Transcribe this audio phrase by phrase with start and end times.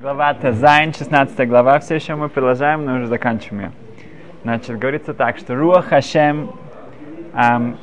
[0.00, 3.72] Глава Тезайн, 16 глава, все еще мы продолжаем, но уже заканчиваем ее.
[4.42, 6.50] Значит, говорится так, что Руа Хашем,
[7.32, 7.76] эм,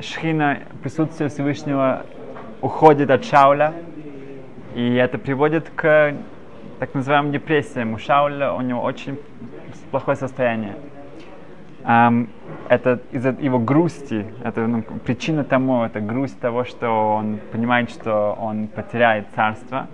[0.00, 2.04] Шхина, присутствие Всевышнего
[2.60, 3.72] уходит от Шауля,
[4.74, 6.12] и это приводит к
[6.80, 7.94] так называемым депрессиям.
[7.94, 9.16] У Шауля у него очень
[9.92, 10.74] плохое состояние.
[11.84, 12.30] Um,
[12.68, 18.36] это из-за его грусти, это ну, причина тому, это грусть того, что он понимает, что
[18.40, 19.86] он потеряет царство.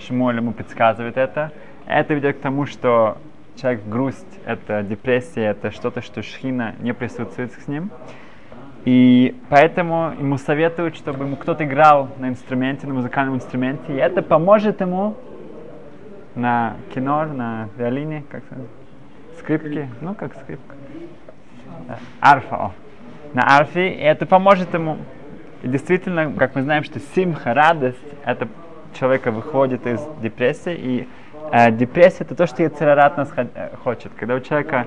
[0.00, 1.52] Шмуэль ему подсказывает это.
[1.86, 3.18] Это ведет к тому, что
[3.56, 7.90] человек грусть, это депрессия, это что-то, что шхина не присутствует с ним.
[8.84, 14.22] И поэтому ему советуют, чтобы ему кто-то играл на инструменте, на музыкальном инструменте, и это
[14.22, 15.16] поможет ему
[16.34, 18.42] на кинор, на виолине, как
[19.38, 20.76] скрипки, ну как скрипка,
[22.20, 22.72] арфа, о.
[23.34, 24.96] на арфе, и это поможет ему.
[25.62, 28.48] И действительно, как мы знаем, что симха, радость, это
[28.94, 31.08] человека выходит из депрессии, и
[31.52, 34.12] э, депрессия это то, что Яцерарат нас э, хочет.
[34.16, 34.86] Когда у человека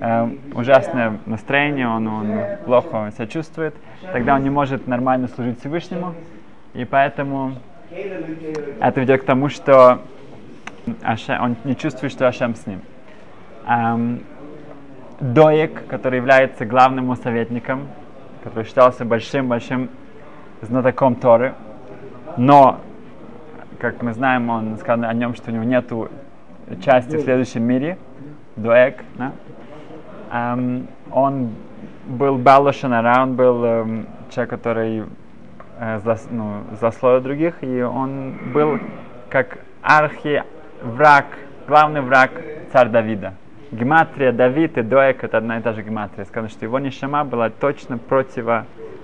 [0.00, 3.74] э, ужасное настроение, он, он плохо себя чувствует,
[4.12, 6.14] тогда он не может нормально служить Всевышнему,
[6.74, 7.54] и поэтому
[8.80, 10.00] это ведет к тому, что
[11.02, 12.80] Ашем, он не чувствует, что Ашем с ним.
[13.66, 14.22] Эм,
[15.20, 17.88] Доек, который является главным советником,
[18.42, 19.88] который считался большим-большим
[20.60, 21.54] знатоком Торы,
[22.36, 22.80] но
[23.84, 25.92] как мы знаем, он сказал о нем, что у него нет
[26.82, 27.98] части в следующем мире,
[28.56, 29.32] дуэк, да?
[30.32, 31.50] um, он
[32.06, 35.04] был Балашанара, он был um, человек, который
[35.78, 38.80] uh, зас, ну, заслоил других, и он был
[39.28, 41.26] как архи-враг,
[41.68, 42.30] главный враг
[42.72, 43.34] царь Давида.
[43.70, 46.24] Гематрия Давид и Доек это одна и та же гематрия.
[46.24, 48.46] Сказано, что его нишама была точно против,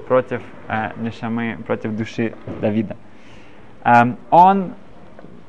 [0.08, 2.96] против э, нишамы, против души Давида.
[3.82, 4.74] Um, он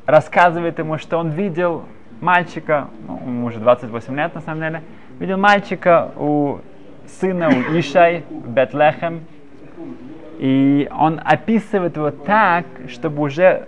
[0.05, 1.83] рассказывает ему, что он видел
[2.21, 4.83] мальчика, ну, ему уже 28 лет на самом деле,
[5.19, 6.59] видел мальчика у
[7.07, 9.25] сына, у Ишай в Бетлехем,
[10.39, 13.67] и он описывает его так, чтобы уже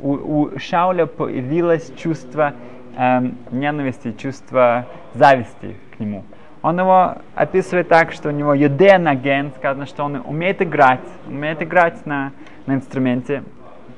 [0.00, 2.52] у, у Шауля появилось чувство
[2.96, 6.24] эм, ненависти, чувство зависти к нему.
[6.62, 12.06] Он его описывает так, что у него юденаген, сказано, что он умеет играть, умеет играть
[12.06, 12.32] на,
[12.66, 13.42] на инструменте.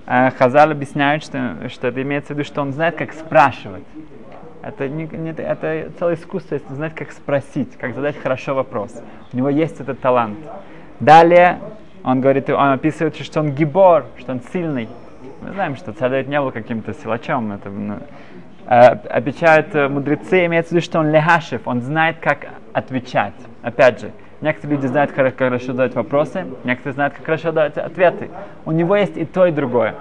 [0.06, 3.84] Э, Хазал объясняет, что, что это имеется в виду, что он знает, как спрашивать.
[4.62, 9.00] Это, не, не, это целое искусство, если знать, как спросить, как задать хорошо вопрос.
[9.32, 10.38] У него есть этот талант.
[10.98, 11.60] Далее
[12.02, 14.88] он говорит, он описывает, что он гибор, что он сильный.
[15.42, 17.52] Мы знаем, что царь Давид не был каким-то силачом.
[17.52, 17.98] Это, ну,
[18.66, 18.76] э,
[19.08, 23.34] обещают мудрецы, имеется в виду, что он лехашев, он знает, как отвечать.
[23.62, 28.30] Опять же, Некоторые люди знают, как хорошо задать вопросы, некоторые знают, как хорошо давать ответы.
[28.64, 29.94] У него есть и то, и другое.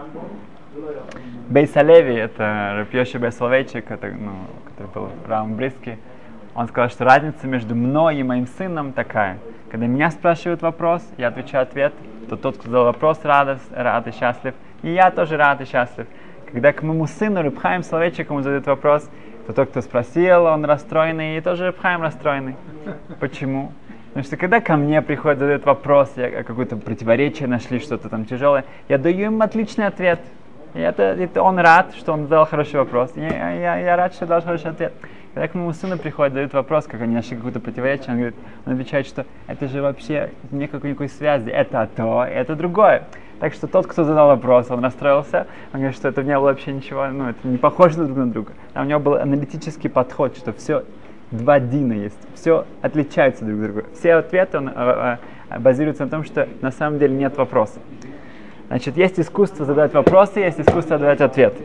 [1.47, 4.31] Бейсалеви, это Рапьеши Бейсалвейчик, это, ну,
[4.65, 5.97] который был Равом Бриски,
[6.55, 9.37] он сказал, что разница между мной и моим сыном такая.
[9.69, 11.93] Когда меня спрашивают вопрос, я отвечаю ответ,
[12.29, 16.07] то тот, кто задал вопрос, рад, рад и счастлив, и я тоже рад и счастлив.
[16.51, 19.09] Когда к моему сыну Рыбхаем Соловейчику задают вопрос,
[19.47, 22.55] то тот, кто спросил, он расстроенный, и тоже Рыбхаем расстроенный.
[23.19, 23.71] Почему?
[24.15, 28.63] Потому что когда ко мне приходят, задают вопрос, я какое-то противоречие нашли, что-то там тяжелое,
[28.87, 30.21] я даю им отличный ответ.
[30.73, 33.11] И это, это он рад, что он задал хороший вопрос.
[33.17, 34.93] Я, я, я рад, что дал хороший ответ.
[35.33, 38.73] Когда к моему сыну приходит, дают вопрос, как они нашли какое-то противоречие, он говорит, он
[38.75, 43.03] отвечает, что это же вообще нет никакой связи, это то, это другое.
[43.41, 46.71] Так что тот, кто задал вопрос, он расстроился, он говорит, что это не было вообще
[46.71, 48.53] ничего, ну, это не похоже друг на друга.
[48.73, 50.85] А у него был аналитический подход, что все
[51.31, 52.19] два дина есть.
[52.35, 53.85] Все отличается друг от друга.
[53.93, 55.17] Все ответы он, э,
[55.59, 57.79] базируются на том, что на самом деле нет вопроса.
[58.67, 61.63] Значит, есть искусство задавать вопросы, есть искусство задавать ответы.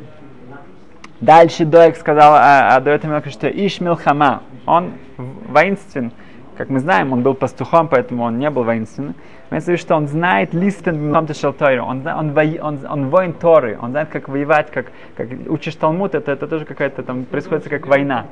[1.20, 6.12] Дальше Доек сказал а, а Доек что Ишмил Хама, он воинствен.
[6.56, 9.14] Как мы знаем, он был пастухом, поэтому он не был воинственным.
[9.50, 13.90] Имеется в виду, что он знает листен он, он, он, он, он воин Торы, он
[13.92, 18.26] знает, как воевать, как, как учишь Талмуд, это, это тоже какая-то там происходит как война.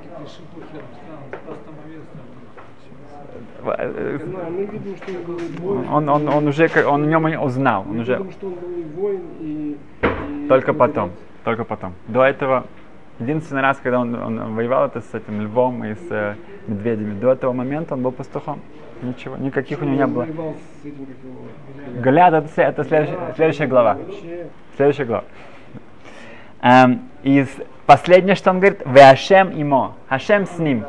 [5.91, 7.85] Он, он, он уже, он о нем узнал.
[7.88, 8.25] Он уже...
[10.49, 11.11] Только потом,
[11.44, 11.93] только потом.
[12.06, 12.65] До этого,
[13.19, 16.35] единственный раз, когда он, он воевал, это с этим львом и с э,
[16.67, 17.19] медведями.
[17.20, 18.61] До этого момента он был пастухом.
[19.03, 20.26] Ничего, никаких у него не было.
[22.00, 23.99] Голиат это, это следующая, следующая глава.
[24.76, 25.25] Следующая глава.
[26.62, 27.47] Эм, и
[27.87, 30.85] последнее, что он говорит, Веашем имо, Хашем с ним.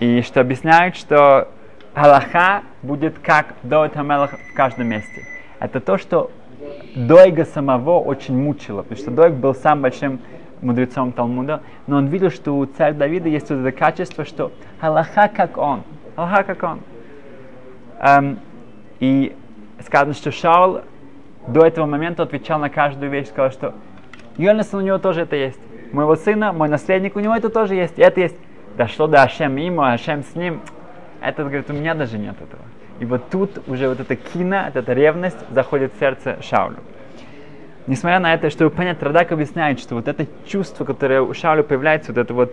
[0.00, 1.48] И что объясняют, что
[1.94, 5.24] Аллаха будет как Доид Хамелах в каждом месте.
[5.60, 6.30] Это то, что
[6.96, 10.20] Дойга самого очень мучило, потому что Дойг был самым большим
[10.60, 14.50] мудрецом Талмуда, но он видел, что у царя Давида есть вот это качество, что
[14.80, 15.82] Аллаха как он,
[16.16, 16.80] Аллаха как он.
[18.00, 18.40] Эм,
[18.98, 19.36] и
[19.84, 20.80] сказано, что Шаул
[21.46, 23.74] до этого момента отвечал на каждую вещь, сказал, что
[24.36, 25.60] Йонасан у него тоже это есть.
[25.92, 28.36] Моего сына, мой наследник, у него это тоже есть, это есть.
[28.76, 30.60] Дошло до Ашем ему, Ашем с ним.
[31.20, 32.62] Этот говорит, у меня даже нет этого.
[33.00, 36.78] И вот тут уже вот эта кина, вот эта ревность заходит в сердце Шаулю.
[37.86, 42.12] Несмотря на это, чтобы понять, Радак объясняет, что вот это чувство, которое у Шаулю появляется,
[42.12, 42.52] вот это вот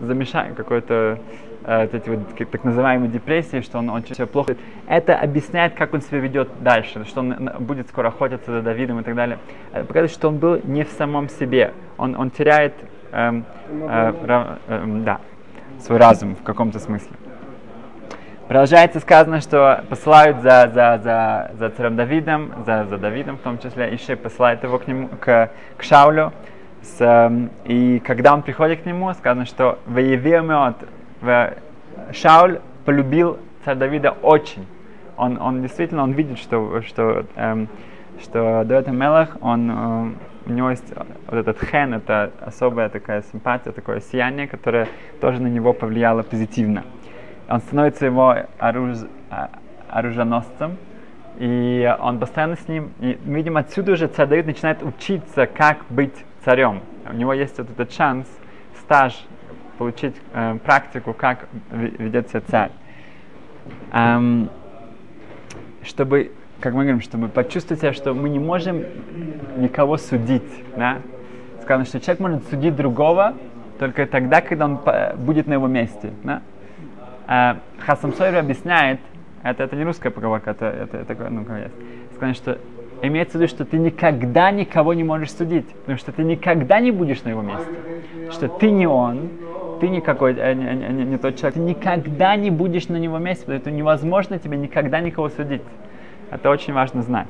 [0.00, 1.18] замешание какое-то,
[1.64, 5.94] э, вот эти вот так называемые депрессии, что он очень все плохо, это объясняет, как
[5.94, 9.38] он себя ведет дальше, что он будет скоро охотиться за Давидом и так далее.
[9.72, 12.74] Это показывает, что он был не в самом себе, он, он теряет
[13.12, 15.20] эм, э, э, э, да,
[15.80, 17.16] свой разум в каком-то смысле.
[18.48, 23.58] Продолжается сказано, что посылают за, за, за, за царем Давидом, за, за Давидом в том
[23.58, 26.32] числе, еще посылает его к нему, к, к Шаулю.
[26.80, 30.76] С, эм, и когда он приходит к нему, сказано, что Ваевемет,
[32.12, 34.64] Шауль полюбил царя Давида очень.
[35.16, 37.68] Он, он действительно, он видит, что, что, эм,
[38.22, 40.10] что Давид Мелах, он, э,
[40.46, 40.92] у него есть
[41.26, 44.88] вот этот хен, это особая такая симпатия, такое сияние, которое
[45.20, 46.84] тоже на него повлияло позитивно
[47.48, 48.98] он становится его оруж...
[49.30, 49.50] А,
[49.88, 50.76] оруженосцем,
[51.38, 56.14] и он постоянно с ним, и, видимо, отсюда уже царь Давид начинает учиться, как быть
[56.44, 56.82] царем.
[57.08, 58.26] У него есть вот этот шанс,
[58.80, 59.26] стаж,
[59.78, 62.70] получить э, практику, как ведет себя царь.
[63.92, 64.50] Эм,
[65.82, 68.84] чтобы, как мы говорим, чтобы почувствовать себя, что мы не можем
[69.56, 70.64] никого судить.
[70.76, 70.98] Да?
[71.62, 73.34] Сказано, что человек может судить другого
[73.78, 74.80] только тогда, когда он
[75.16, 76.12] будет на его месте.
[76.24, 76.42] Да?
[77.28, 79.00] Э, Хасам Сойер объясняет,
[79.42, 81.74] это, это не русская поговорка, это, это, это ну, есть,
[82.14, 82.58] сказать, что
[83.02, 86.90] имеется в виду, что ты никогда никого не можешь судить, потому что ты никогда не
[86.90, 87.70] будешь на его месте,
[88.30, 89.28] что ты не он,
[89.80, 93.44] ты никакой, э, не, не, не, тот человек, ты никогда не будешь на него месте,
[93.44, 95.62] потому что невозможно тебе никогда никого судить.
[96.30, 97.28] Это очень важно знать.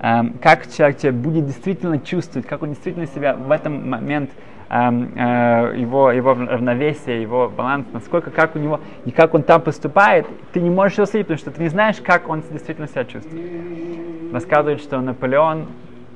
[0.00, 4.30] Эм, как человек тебя будет действительно чувствовать, как он действительно себя в этом момент
[4.70, 9.62] Эм, э, его, его равновесие, его баланс, насколько, как у него, и как он там
[9.62, 13.06] поступает, ты не можешь его судить, потому что ты не знаешь, как он действительно себя
[13.06, 14.30] чувствует.
[14.30, 15.68] Рассказывают, что Наполеон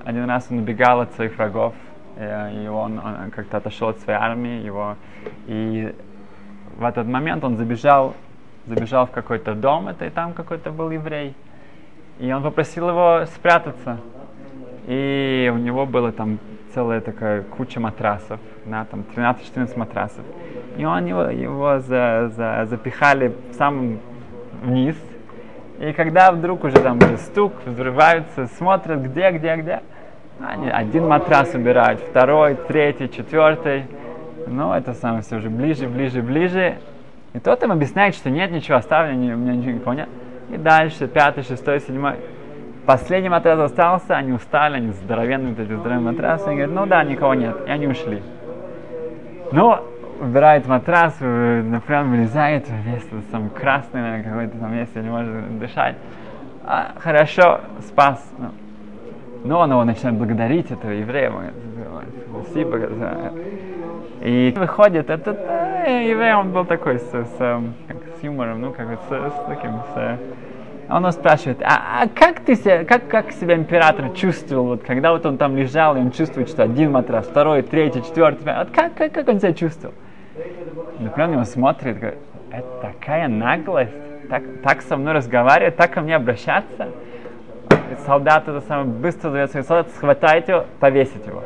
[0.04, 1.72] один раз он убегал от своих врагов,
[2.16, 4.96] э, и он, он как-то отошел от своей армии, его,
[5.46, 5.94] и
[6.76, 8.14] в этот момент он забежал,
[8.66, 11.34] забежал в какой-то дом, это и там какой-то был еврей,
[12.18, 13.98] и он попросил его спрятаться.
[14.86, 16.38] И у него было там
[16.74, 20.24] целая такая куча матрасов, да, там 13-14 матрасов.
[20.76, 24.00] И он его, его за, за, запихали в самом
[24.62, 24.96] вниз.
[25.78, 29.80] И когда вдруг уже там стук, взрываются, смотрят где, где, где,
[30.40, 33.84] они один матрас убирают, второй, третий, четвертый.
[34.46, 36.78] Ну, это самое все уже ближе, ближе, ближе.
[37.32, 40.08] И тот им объясняет, что нет ничего, оставлено, у меня ничего нет.
[40.52, 42.16] И дальше, пятый, шестой, седьмой.
[42.84, 47.04] Последний матрас остался, они устали, они здоровенные, вот эти здоровенные матрасы, они говорят, ну да,
[47.04, 48.22] никого нет, и они ушли.
[49.52, 49.78] Ну,
[50.20, 55.96] убирает матрас, например, вылезает, весь сам красный, наверное, какой-то там месте, не может дышать.
[56.64, 58.24] А, хорошо, спас.
[58.38, 58.50] Ну,
[59.44, 61.32] но он его начинает благодарить, этого еврея,
[62.30, 62.78] спасибо.
[64.20, 68.88] И выходит, этот э, еврей, он был такой с, с, как, с юмором, ну, как
[68.88, 70.18] с, с таким, с,
[70.88, 75.12] он его спрашивает, а, а как ты себя, как, как себя император чувствовал, вот, когда
[75.12, 78.94] вот он там лежал, и он чувствует, что один матрас, второй, третий, четвертый, вот как,
[78.94, 79.94] как, как он себя чувствовал?
[80.98, 82.18] Например, он его смотрит, говорит,
[82.50, 83.92] это такая наглость,
[84.28, 86.88] так, так со мной разговаривать, так ко мне обращаться.
[88.06, 91.42] Солдат это самое быстро зовет своих солдат, схватать его, повесить его.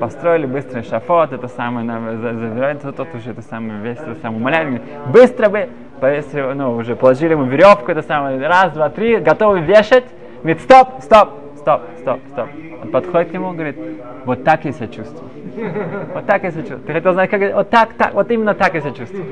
[0.00, 5.50] Построили быстрый шафот, это самое, забирает тот уже это самое, весь это самое, умоляет, быстро
[5.50, 5.68] бы,
[6.00, 10.06] повесили, ну, уже положили ему веревку, это самое, раз, два, три, готовы вешать,
[10.42, 12.48] говорит, стоп, стоп, стоп, стоп, стоп.
[12.82, 13.76] Он подходит к нему, говорит,
[14.24, 15.30] вот так я себя чувствую.
[16.14, 16.86] Вот так я себя чувствую.
[16.86, 19.26] Ты хотел знать, как вот так, так, вот именно так я себя чувствую.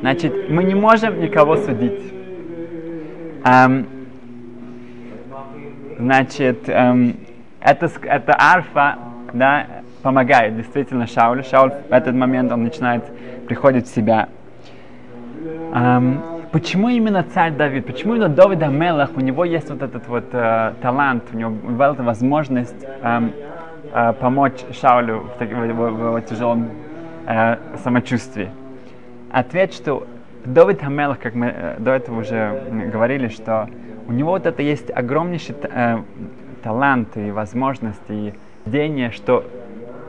[0.00, 2.12] Значит, мы не можем никого судить.
[3.44, 3.86] Эм,
[5.98, 7.16] значит, эм,
[7.64, 8.98] это, это арфа,
[9.32, 9.66] да,
[10.02, 11.42] помогает действительно Шаулю.
[11.42, 13.04] Шауль в этот момент он начинает
[13.48, 14.28] приходить в себя.
[15.72, 17.86] Um, почему именно царь Давид?
[17.86, 19.10] Почему именно Давид Амелах?
[19.16, 23.28] У него есть вот этот вот э, талант, у него была возможность э,
[23.92, 26.68] э, помочь Шаулю в, в, в, в его тяжелом
[27.26, 28.50] э, самочувствии.
[29.32, 30.06] Ответ, что
[30.44, 33.68] Давид Амелах, как мы э, до этого уже говорили, что
[34.06, 35.98] у него вот это есть огромнейший э,
[36.64, 39.44] талант и возможности, и видение, что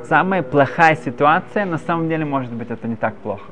[0.05, 3.51] самая плохая ситуация, на самом деле, может быть, это не так плохо.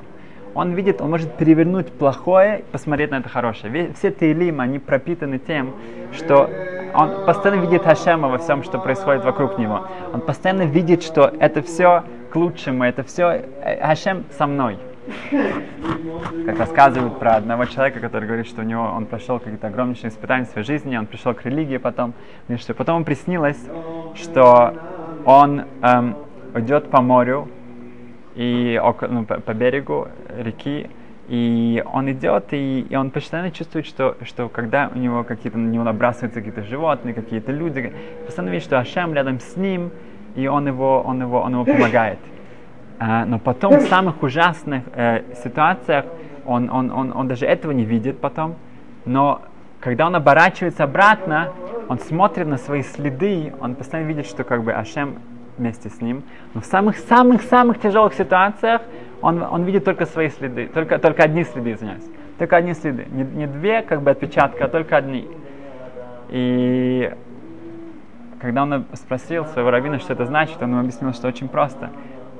[0.55, 3.91] Он видит, он может перевернуть плохое и посмотреть на это хорошее.
[3.95, 5.73] Все Тейлим, они пропитаны тем,
[6.13, 6.49] что
[6.93, 9.87] он постоянно видит Хашема во всем, что происходит вокруг него.
[10.13, 13.45] Он постоянно видит, что это все к лучшему, это все
[13.81, 14.77] Хашем со мной.
[16.45, 20.45] Как рассказывают про одного человека, который говорит, что у него он прошел какие-то огромнейшие испытания
[20.45, 22.13] в своей жизни, он пришел к религии потом,
[22.47, 23.59] и что потом ему приснилось,
[24.15, 24.73] что
[25.25, 26.15] он эм,
[26.55, 27.49] идет по морю
[28.35, 30.07] и около, ну, по, по берегу
[30.37, 30.89] реки,
[31.29, 35.69] и он идет, и, и он постоянно чувствует, что, что когда у него какие-то на
[35.69, 37.93] него набрасываются какие-то животные, какие-то люди,
[38.25, 39.91] постоянно видит, что Ашем рядом с ним,
[40.35, 42.19] и он его, он его, он его помогает.
[43.05, 46.05] А, но потом в самых ужасных э, ситуациях
[46.45, 48.55] он, он, он, он даже этого не видит потом,
[49.03, 49.41] но
[49.81, 51.51] когда он оборачивается обратно,
[51.89, 55.15] он смотрит на свои следы, он постоянно видит, что как бы Ашем
[55.57, 56.23] вместе с ним.
[56.53, 58.81] Но в самых-самых-самых тяжелых ситуациях
[59.21, 62.05] он, он видит только свои следы, только, только одни следы, извиняюсь.
[62.37, 63.05] Только одни следы.
[63.11, 65.27] Не, не две как бы отпечатка, а только одни.
[66.29, 67.13] И
[68.39, 71.89] когда он спросил своего раввина, что это значит, он ему объяснил, что очень просто.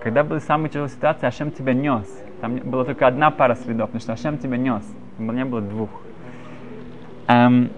[0.04, 2.06] Когда были самые тяжелые ситуации, Ашем тебя нес.
[2.42, 4.84] Там была только одна пара следов, потому что Ашем тебя нес.
[5.18, 5.90] Не было двух.
[7.30, 7.72] Um,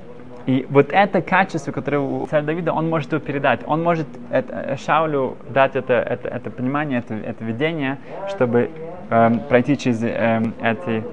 [0.47, 3.61] и вот это качество, которое у царя Давида, он может его передать.
[3.67, 8.71] Он может это, Шаулю дать это, это, это понимание, это, это видение, чтобы
[9.09, 11.03] эм, пройти через эм, эти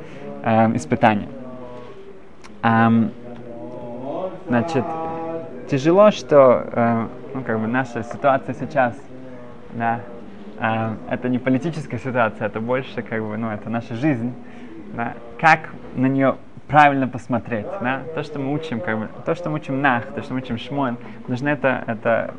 [0.44, 1.28] эм, испытания.
[2.62, 3.10] Эм,
[4.48, 4.84] значит,
[5.70, 8.94] тяжело, что э, ну, как бы наша ситуация сейчас,
[9.72, 10.11] да, э,
[10.62, 14.32] это не политическая ситуация, это больше как бы, ну, это наша жизнь.
[14.94, 16.36] Да, как на нее
[16.68, 17.66] правильно посмотреть.
[17.80, 18.02] Да?
[18.14, 20.58] То, что мы учим, как бы, то, что мы учим Нах, то, что мы учим
[20.58, 22.34] Шмон, нужно это, это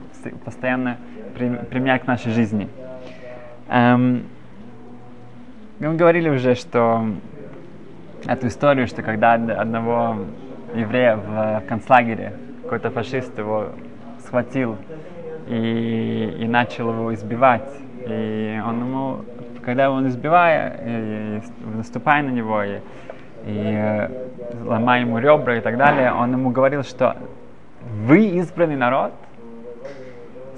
[0.46, 0.98] постоянно
[1.36, 2.70] применять к нашей жизни.
[3.70, 4.24] Эм,
[5.80, 7.06] мы говорили уже, что
[8.26, 10.18] эту историю, что когда одного
[10.74, 13.70] еврея в концлагере какой-то фашист его
[14.20, 14.78] схватил
[15.48, 17.70] и, и начал его избивать.
[18.06, 19.26] И он ему,
[19.64, 21.42] когда он избивая,
[21.76, 22.80] наступая на него, и
[23.46, 24.10] и э,
[24.64, 27.18] ломая ему ребра и так далее, он ему говорил, что
[28.06, 29.12] вы избранный народ,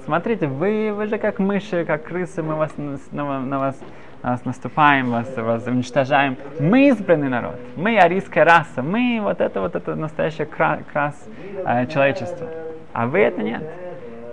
[0.04, 3.80] смотрите, вы, вы же как мыши, как крысы, мы вас, на, на вас,
[4.22, 6.36] на вас наступаем, вас, вас уничтожаем.
[6.60, 11.28] Мы избранный народ, мы арийская раса, мы вот это вот это настоящее кра, крас
[11.66, 12.46] э, человечества.
[12.92, 13.62] А вы это нет.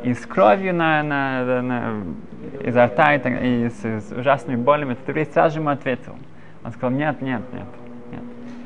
[0.04, 2.04] И с кровью на, на, на,
[2.62, 6.16] изо рта и, и с, с ужасными болями, этот еврей сразу же ему ответил.
[6.64, 7.66] Он сказал, нет, нет, нет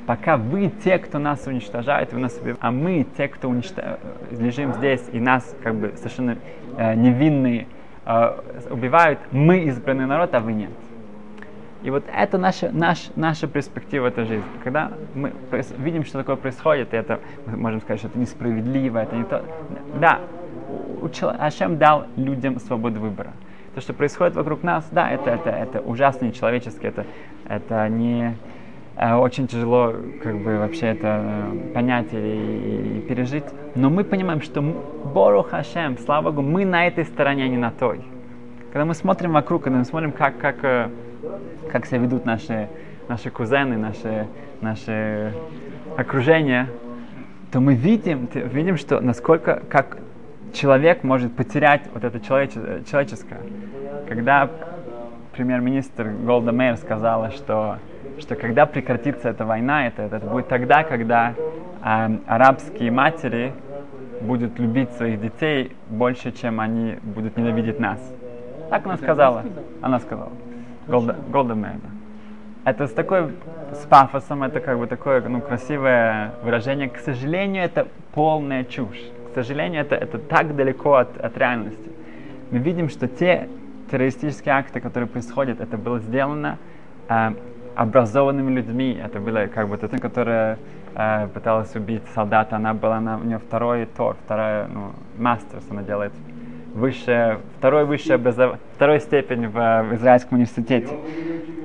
[0.08, 3.84] пока вы те, кто нас уничтожает, вы нас убиваете, а мы те, кто уничтож...
[4.32, 6.38] лежим здесь и нас как бы совершенно
[6.78, 7.68] э, невинные
[8.06, 8.40] э,
[8.72, 10.72] убивают, мы избранный народ, а вы нет.
[11.84, 14.48] И вот это наша, наш, наша перспектива этой жизни.
[14.64, 15.34] Когда мы
[15.78, 19.44] видим, что такое происходит, и это, мы можем сказать, что это несправедливо, это не то.
[20.00, 20.22] Да,
[21.38, 23.34] Ашем дал людям свободу выбора.
[23.78, 27.06] То, что происходит вокруг нас, да, это, это, это ужасно нечеловечески, это,
[27.48, 28.36] это не,
[29.00, 29.94] Э, очень тяжело
[30.24, 33.44] как бы вообще это э, понять и, и пережить.
[33.76, 37.70] Но мы понимаем, что Бору Хашем, слава Богу, мы на этой стороне, а не на
[37.70, 38.02] той.
[38.74, 40.90] Когда мы смотрим вокруг, когда мы смотрим, как, как, э,
[41.72, 42.70] как себя ведут наши,
[43.08, 44.26] наши кузены, наши,
[44.62, 45.32] наши
[45.96, 46.68] окружения,
[47.52, 50.00] то мы видим, видим, что насколько как
[50.54, 53.42] человек может потерять вот это человеческое.
[54.08, 54.50] Когда
[55.36, 57.78] премьер-министр Голда Мейер сказала, что
[58.20, 61.34] что когда прекратится эта война, это, это будет тогда, когда
[61.84, 63.54] э, арабские матери
[64.22, 68.00] будут любить своих детей больше, чем они будут ненавидеть нас.
[68.70, 69.44] Так она сказала.
[69.82, 70.32] Она сказала.
[70.88, 71.80] Голда, Голда Мейер.
[72.66, 73.34] Это с такой,
[73.72, 76.90] с пафосом, это как бы такое ну, красивое выражение.
[76.90, 79.00] К сожалению, это полная чушь.
[79.38, 81.92] Сожалению, это, это так далеко от, от реальности.
[82.50, 83.48] Мы видим, что те
[83.92, 86.58] террористические акты, которые происходят, это было сделано
[87.08, 87.34] э,
[87.76, 89.00] образованными людьми.
[89.00, 90.58] Это было как бы та, которая
[90.96, 95.84] э, пыталась убить солдата, она была на, у нее второй тор, вторая, ну, мастер, она
[95.84, 96.14] делает
[96.74, 100.98] высшее, второй высшее образование, второй степень в, в Израильском университете.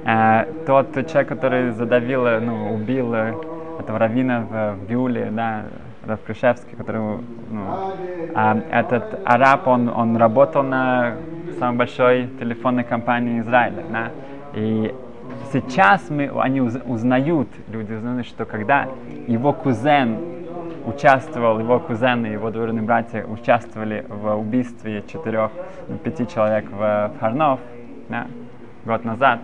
[0.04, 5.64] Э, тот человек, который задавил, ну, убил этого раввина в, в Биуле, да,
[6.06, 7.64] Рав Крышевский, который, ну,
[8.34, 11.16] а, этот араб, он, он работал на
[11.58, 14.10] самой большой телефонной компании Израиля, да,
[14.54, 14.94] и
[15.52, 18.88] сейчас мы, они узнают, люди узнают, что когда
[19.28, 20.18] его кузен
[20.86, 25.50] участвовал, его кузены, его двоюродные братья участвовали в убийстве четырех,
[25.88, 27.60] ну, пяти человек в Харнов
[28.08, 28.26] да,
[28.84, 29.40] год назад,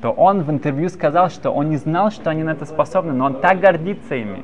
[0.00, 3.26] то он в интервью сказал, что он не знал, что они на это способны, но
[3.26, 4.42] он так гордится ими.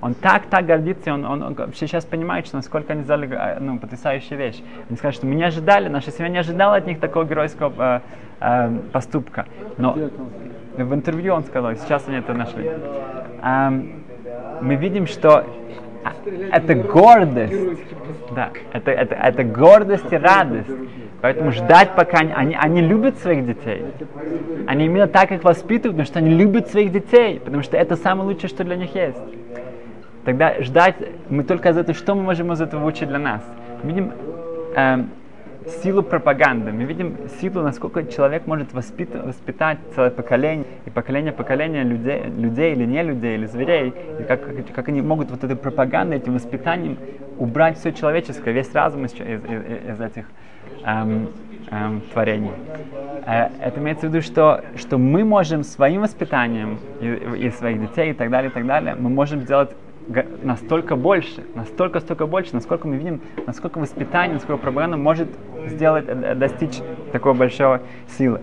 [0.00, 3.78] Он так, так гордится, он, он, он сейчас понимает, что насколько они сделали э, ну,
[3.78, 4.62] потрясающую вещь.
[4.88, 8.00] Они сказали, что мы не ожидали, наша семья не ожидала от них такого геройского э,
[8.40, 9.46] э, поступка.
[9.76, 9.96] Но
[10.76, 12.70] в интервью он сказал, сейчас они это нашли.
[13.42, 14.04] Эм,
[14.60, 15.44] мы видим, что
[16.52, 17.82] это гордость.
[18.34, 20.70] Да, это, это, это гордость и радость.
[21.20, 23.84] Поэтому ждать, пока они, они, они любят своих детей.
[24.68, 28.28] Они именно так их воспитывают, потому что они любят своих детей, потому что это самое
[28.28, 29.18] лучшее, что для них есть.
[30.28, 30.96] Тогда ждать,
[31.30, 33.42] мы только из этого, что мы можем из этого выучить для нас?
[33.82, 34.12] Мы видим
[34.76, 35.04] э,
[35.82, 41.82] силу пропаганды, мы видим силу, насколько человек может воспитать, воспитать целое поколение, и поколение поколения
[41.82, 44.42] людей, людей или не людей, или зверей, и как,
[44.74, 46.98] как они могут вот этой пропагандой, этим воспитанием
[47.38, 50.26] убрать все человеческое, весь разум из, из, из, из этих
[50.84, 51.30] эм,
[51.70, 52.52] эм, творений.
[53.24, 58.10] Э, это имеется в виду, что, что мы можем своим воспитанием и, и своих детей
[58.10, 59.70] и так далее, и так далее, мы можем сделать
[60.42, 65.28] настолько больше, настолько, столько больше, насколько мы видим, насколько воспитание, насколько пропаганда может
[65.66, 66.80] сделать, э, достичь
[67.12, 67.80] такой большой
[68.16, 68.40] силы.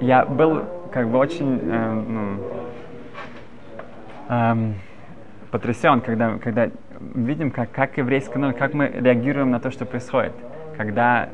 [0.00, 2.36] Я был как бы очень э, ну,
[4.28, 4.74] эм,
[5.50, 6.70] потрясен, когда, когда
[7.14, 10.32] видим, как, как еврейская, ну, как мы реагируем на то, что происходит.
[10.76, 11.28] Когда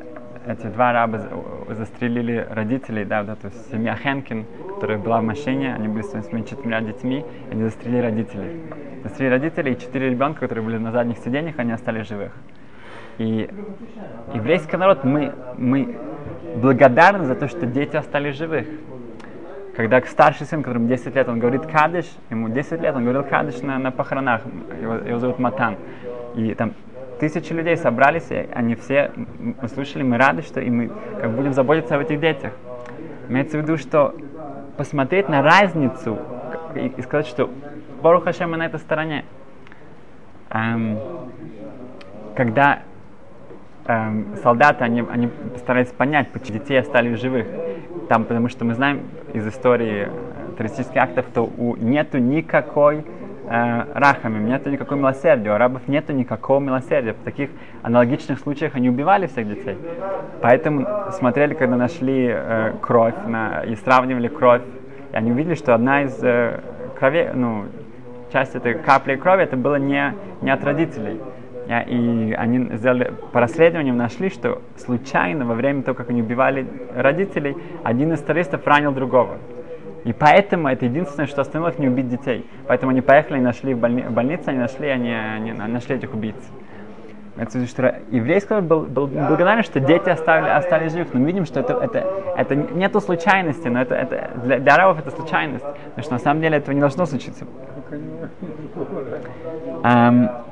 [0.47, 1.21] эти два раба
[1.71, 6.47] застрелили родителей, да, вот эту семья Хенкин, которая была в машине, они были с своими
[6.47, 8.61] четырьмя детьми, и они застрелили родителей.
[9.03, 12.33] Застрелили родителей, и четыре ребенка, которые были на задних сиденьях, они остались живых.
[13.19, 13.51] И
[14.35, 15.97] еврейский народ, мы, мы
[16.57, 18.67] благодарны за то, что дети остались живых.
[19.75, 23.61] Когда старший сын, которому 10 лет, он говорит кадыш, ему 10 лет, он говорил кадыш
[23.63, 24.43] на, на похоронах,
[24.81, 25.77] его, его зовут Матан.
[26.35, 26.73] И там
[27.19, 29.11] тысячи людей собрались, и они все
[29.63, 32.53] услышали, мы рады, что и мы как будем заботиться об этих детях.
[33.29, 34.15] Имеется в виду, что
[34.77, 36.19] посмотреть на разницу
[36.75, 37.51] и, и сказать, что
[38.03, 39.25] Бору Хашем мы на этой стороне.
[40.51, 40.99] Эм,
[42.37, 42.81] когда
[43.87, 47.47] эм, солдаты, они, они постарались понять, почему детей остались живых.
[48.09, 49.03] Там, потому что мы знаем
[49.33, 50.09] из истории
[50.57, 53.05] террористических актов, что у, нету никакой
[53.49, 57.13] э, рахами, нету никакого милосердия, у арабов нету никакого милосердия.
[57.13, 57.51] В таких
[57.83, 59.79] аналогичных случаях они убивали всех детей.
[60.43, 64.63] Поэтому смотрели, когда нашли э, кровь на, и сравнивали кровь,
[65.13, 66.61] и они увидели, что одна из э,
[66.99, 67.65] крови, ну,
[68.33, 71.21] часть этой капли крови, это было не, не от родителей.
[71.69, 77.57] И они сделали, по расследованиям нашли, что случайно во время того, как они убивали родителей,
[77.83, 79.39] один из террористов ранил другого.
[80.07, 82.49] И поэтому это единственное, что остановило их не убить детей.
[82.69, 86.37] Поэтому они поехали и нашли в, больни- больнице, они нашли, они, они нашли этих убийц.
[87.37, 91.09] Это что еврейский был, был благодарен, что дети оставили, остались живы.
[91.13, 95.01] Но мы видим, что это, это, это нету случайности, но это, это для, для арабов
[95.01, 95.65] это случайность.
[95.65, 97.45] Потому что на самом деле этого не должно случиться.
[99.83, 100.45] Um,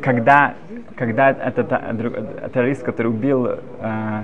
[0.00, 0.54] когда,
[0.94, 1.68] когда этот
[2.52, 4.22] террорист, который убил uh,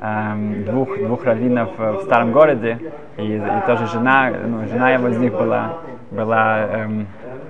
[0.00, 2.78] эм, двух, двух раввинов в старом городе,
[3.16, 5.78] и, и тоже жена, ну, жена его из них была,
[6.10, 7.06] была эм,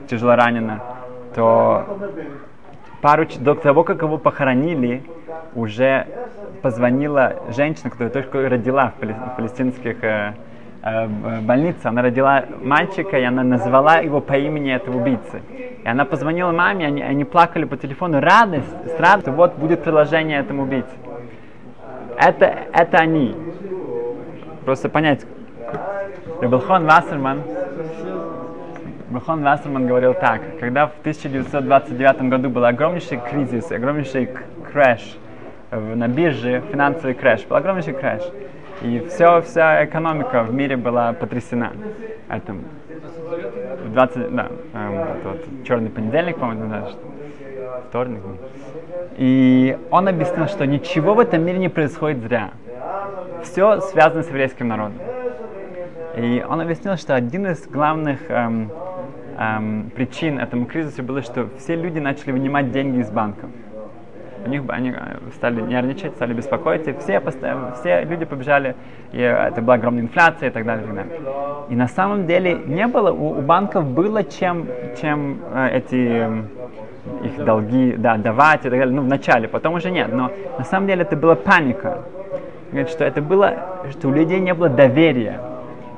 [0.09, 0.81] тяжело ранена,
[1.35, 1.85] то
[3.01, 5.03] пару, до того, как его похоронили,
[5.55, 6.07] уже
[6.63, 10.35] позвонила женщина, которая только родила в, пале, в палестинских э,
[10.83, 11.87] э, больнице.
[11.87, 15.43] Она родила мальчика, и она назвала его по имени этого убийцы.
[15.83, 20.65] И она позвонила маме, они, они плакали по телефону, радость, с вот будет предложение этому
[20.65, 20.91] убийце
[22.21, 23.35] это, это они.
[24.65, 25.25] Просто понять.
[26.41, 27.43] Рав Элхонон Вассерман,
[29.09, 34.31] рав Элхонон Вассерман говорил так, когда в 1929 году был огромнейший кризис, огромнейший
[34.73, 35.19] crash
[35.71, 38.23] на бирже, финансовый crash, был огромнейший crash.
[38.83, 41.73] И все, вся экономика в мире была потрясена
[42.31, 42.65] этим.
[43.93, 46.89] 20, да, эм, тот черный понедельник, по-моему, да,
[47.91, 48.23] вторник.
[49.19, 52.51] И он объяснил, что ничего в этом мире не происходит зря.
[53.43, 54.99] Все связано с еврейским народом.
[56.17, 58.71] И он объяснил, что один из главных эм,
[59.39, 63.51] эм, причин этому кризису было, что все люди начали вынимать деньги из банков.
[64.45, 64.97] У них они э,
[65.35, 67.21] стали нервничать, стали беспокоиться, все,
[67.81, 68.75] все люди побежали,
[69.13, 70.85] и это была огромная инфляция и так далее.
[70.85, 71.13] И, так далее.
[71.69, 74.67] и на самом деле не было, у, у банков было чем,
[75.01, 76.49] чем э, эти эм,
[77.31, 80.13] их долги да, давать и так далее, ну, в начале, потом уже нет.
[80.13, 81.99] Но на самом деле это была паника.
[82.71, 83.55] Говорит, что это было,
[83.91, 85.41] что у людей не было доверия.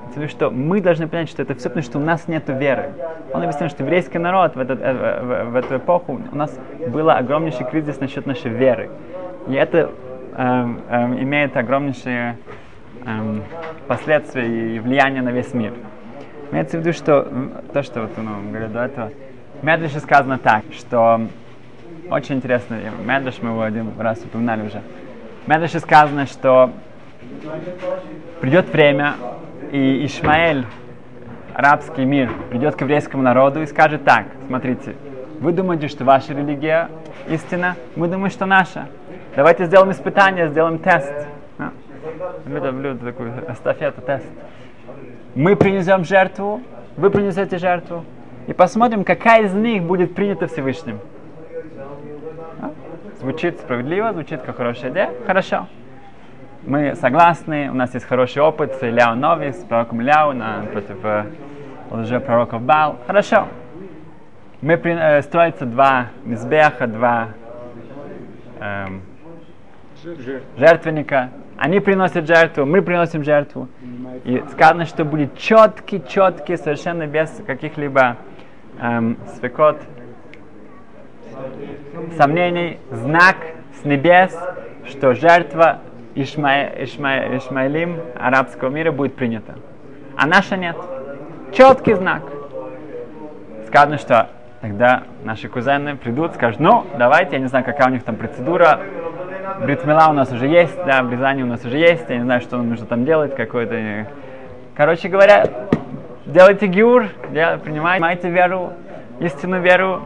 [0.09, 2.91] Потому что мы должны понять, что это все потому, что у нас нет веры.
[3.33, 6.59] Он объясняет, что еврейский народ в, этот, э, в, в, в эту эпоху, у нас
[6.87, 8.91] был огромнейший кризис насчет нашей веры.
[9.49, 9.91] И это
[10.37, 10.81] эм,
[11.19, 12.37] имеет огромнейшие
[13.07, 13.43] эм,
[13.89, 15.73] последствия и влияние на весь мир.
[16.51, 17.27] Имеется в виду, что
[17.73, 19.11] то, что вот, ну, говорю до этого,
[19.63, 21.21] в Медреше сказано так, что
[22.11, 24.83] очень интересно, Медреш мы его один раз упоминали уже.
[25.45, 26.73] В Медреше сказано, что
[28.41, 29.15] придет время,
[29.71, 30.67] и Ишмаэль,
[31.55, 34.97] арабский мир, придет к еврейскому народу и скажет так, смотрите,
[35.39, 36.89] вы думаете, что ваша религия
[37.29, 38.89] истина, мы думаем, что наша.
[39.37, 41.13] Давайте сделаем испытание, сделаем тест.
[41.59, 41.71] А?
[42.47, 44.27] Люблю такую эстафету, тест.
[45.37, 46.61] Мы принесем жертву,
[46.97, 48.05] вы принесете жертву,
[48.47, 50.99] и посмотрим, какая из них будет принята Всевышним.
[52.61, 52.71] А?
[53.21, 55.11] Звучит справедливо, звучит как хорошая идея.
[55.27, 55.69] Хорошо.
[56.65, 61.05] Мы согласны, у нас есть хороший опыт с Ляо Нови, с пророком Ляо на, против
[61.05, 61.25] э,
[61.91, 62.99] лжепророков Бал.
[63.07, 63.49] Хорошо.
[64.61, 67.29] Мы при, э, строится два мизбеха, два
[68.61, 69.03] эм,
[70.57, 71.31] жертвенника.
[71.57, 73.69] Они приносят жертву, мы приносим жертву.
[74.25, 78.17] И сказано, что будет четкий, четкий, совершенно без каких-либо
[78.81, 79.79] эм, свекот,
[82.17, 83.37] сомнений, знак
[83.81, 84.37] с небес,
[84.87, 85.81] что жертва
[86.15, 86.65] Ишма...
[86.79, 87.37] Ишма...
[87.37, 89.55] Ишмаилим арабского мира будет принята.
[90.17, 90.77] А наша нет.
[91.53, 92.23] Четкий знак.
[93.67, 94.29] Сказано, что
[94.61, 98.81] тогда наши кузены придут, скажут, ну, давайте, я не знаю, какая у них там процедура,
[99.61, 102.59] бритмила у нас уже есть, да, обрезание у нас уже есть, я не знаю, что
[102.59, 104.07] нам нужно там делать, какое-то...
[104.75, 105.47] Короче говоря,
[106.27, 108.73] делайте гиур, дел, принимайте веру,
[109.21, 110.03] истинную веру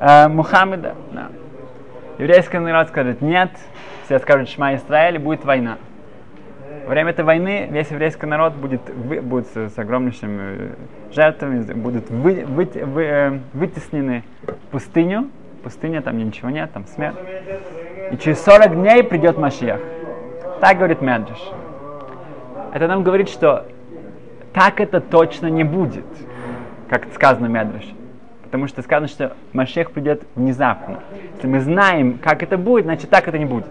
[0.00, 0.94] э, Мухаммеда.
[1.12, 1.28] Да.
[2.18, 3.50] Еврейский народ скажет нет,
[4.04, 5.78] все скажут Шма Израиль, будет война.
[6.84, 10.72] Во время этой войны весь еврейский народ будет, вы, будет с, огромнейшими
[11.12, 15.30] жертвами, будут вы, вы, вы, э, вытеснены в пустыню.
[15.62, 17.16] Пустыня, там ничего нет, там смерть.
[18.10, 19.80] И через 40 дней придет Машиах.
[20.60, 21.40] Так говорит Меджиш.
[22.74, 23.64] Это нам говорит, что
[24.54, 26.06] так это точно не будет,
[26.88, 27.92] как сказано в Медреше.
[28.44, 31.00] Потому что сказано, что Машех придет внезапно.
[31.34, 33.66] Если мы знаем, как это будет, значит так это не будет.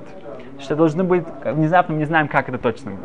[0.60, 3.02] Что должно быть внезапно, мы не знаем, как это точно будет.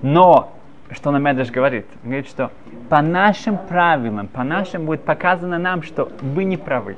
[0.00, 0.52] Но,
[0.90, 1.86] что на Медреш говорит?
[2.02, 2.50] Он говорит, что
[2.88, 6.96] по нашим правилам, по нашим будет показано нам, что вы не правы.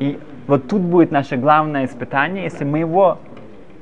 [0.00, 2.44] И вот тут будет наше главное испытание.
[2.44, 3.18] Если мы его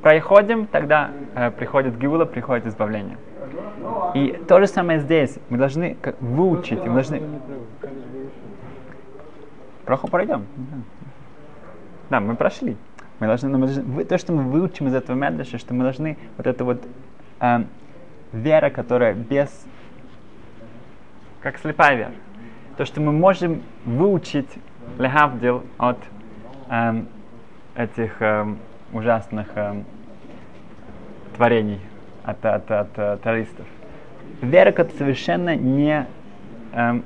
[0.01, 3.17] проходим, тогда э, приходит Гиула, приходит избавление.
[4.13, 5.37] И то же самое здесь.
[5.49, 7.21] Мы должны как, выучить, мы должны...
[9.85, 10.45] Проху пройдем.
[12.09, 12.77] Да, мы прошли.
[13.19, 16.47] Мы должны, мы должны, то, что мы выучим из этого медреша, что мы должны вот
[16.47, 16.83] это вот
[17.39, 17.63] э,
[18.33, 19.65] вера, которая без,
[21.41, 22.11] как слепая вера,
[22.77, 24.49] то, что мы можем выучить
[24.97, 25.97] лехавдил от
[26.69, 27.03] э,
[27.75, 28.55] этих э,
[28.91, 29.83] ужасных э,
[31.35, 31.79] творений,
[32.25, 33.65] от, от, от, от террористов.
[34.41, 36.05] Вера, которая совершенно не
[36.73, 36.99] э,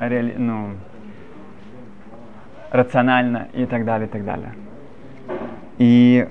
[0.00, 0.70] реали, ну,
[2.70, 4.54] рациональна и так далее, и так далее.
[5.78, 6.28] И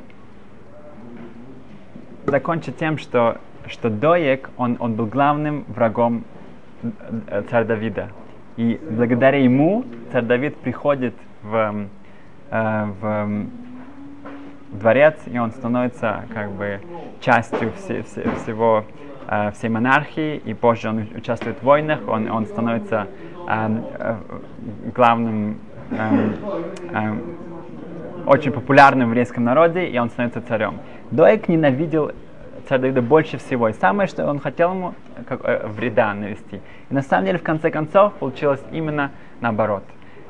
[2.26, 6.24] закончить тем, что, что Доек, он, он был главным врагом
[7.28, 8.10] э, царя Давида.
[8.58, 11.88] И благодаря ему царь Давид приходит в,
[12.50, 13.46] э, в
[14.76, 16.80] дворец, и он становится как бы
[17.22, 18.86] частью все, все, всего,
[19.28, 23.08] э, всей монархии, и позже он участвует в войнах, он, он становится
[23.48, 24.16] э, э,
[24.94, 25.60] главным,
[25.92, 26.34] э,
[26.92, 27.14] э,
[28.28, 30.80] очень популярным в еврейском народе, и он становится царем.
[31.12, 32.12] Доек ненавидел
[32.68, 33.70] царь Давида больше всего.
[33.70, 34.96] И самое, что он хотел ему
[35.28, 36.62] как, э, вреда навести.
[36.90, 39.12] И на самом деле, в конце концов, получилось именно
[39.42, 39.84] наоборот.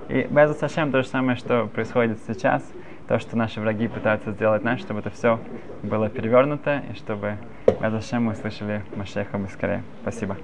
[0.09, 2.63] И Безус Сашем то же самое, что происходит сейчас,
[3.07, 5.39] то, что наши враги пытаются сделать нас, чтобы это все
[5.83, 7.37] было перевернуто, и чтобы
[7.79, 9.83] Сашем мы услышали Машеха быстрее.
[10.01, 10.37] Спасибо.